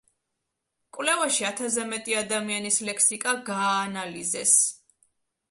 [0.97, 4.57] კვლევაში ათასზე მეტი ადამიანის ლექსიკა გააანალიზეს.